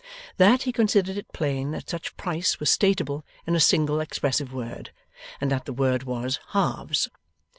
That, 0.37 0.63
he 0.63 0.71
considered 0.71 1.15
it 1.15 1.31
plain 1.31 1.69
that 1.73 1.87
such 1.87 2.17
price 2.17 2.59
was 2.59 2.71
stateable 2.71 3.21
in 3.45 3.55
a 3.55 3.59
single 3.59 3.99
expressive 3.99 4.51
word, 4.51 4.91
and 5.39 5.51
that 5.51 5.65
the 5.65 5.73
word 5.73 6.05
was, 6.05 6.39
'Halves! 6.53 7.07